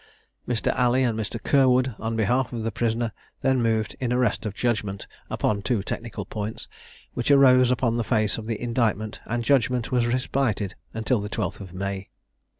[0.47, 0.73] Mr.
[0.73, 1.39] Alley and Mr.
[1.43, 3.11] Curwood on behalf of the prisoner
[3.43, 6.67] then moved in arrest of judgment, upon two technical points
[7.13, 11.59] which arose upon the face of the indictment, and judgment was respited until the 12th
[11.59, 12.09] of May.